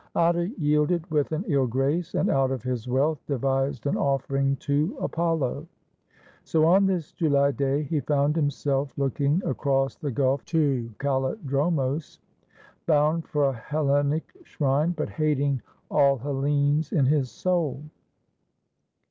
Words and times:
Atta 0.15 0.47
yielded 0.57 1.05
with 1.11 1.31
an 1.31 1.45
ill 1.47 1.67
grace, 1.67 2.15
and 2.15 2.27
out 2.31 2.49
of 2.49 2.63
his 2.63 2.87
wealth 2.87 3.23
devised 3.27 3.85
an 3.85 3.97
offering 3.97 4.55
to 4.55 4.97
Apollo. 4.99 5.67
So 6.43 6.65
on 6.65 6.87
this 6.87 7.11
July 7.11 7.51
day 7.51 7.83
he 7.83 7.99
found 7.99 8.35
himself 8.35 8.91
looking 8.97 9.43
across 9.45 9.95
the 9.97 10.09
gulf 10.09 10.43
to 10.45 10.91
KaUidromos 10.97 12.17
bound 12.87 13.27
for 13.27 13.43
a 13.49 13.53
Hellenic 13.53 14.33
shrine, 14.43 14.95
but 14.97 15.07
hating 15.11 15.61
all 15.91 16.17
Hellenes 16.17 16.91
in 16.91 17.05
his 17.05 17.29
soul. 17.29 17.83